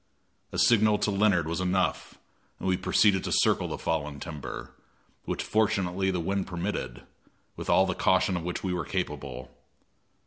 [0.51, 2.17] A signal to Leonard was enough,
[2.57, 4.71] and we proceeded to circle the fallen timber,
[5.25, 7.03] which fortunately the wind permitted,
[7.55, 9.51] with all the caution of which we were capable.